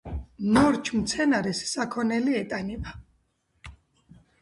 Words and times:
ნორჩ 0.55 0.91
მცენარეს 1.01 1.61
საქონელი 1.73 2.35
ეტანება. 2.43 2.99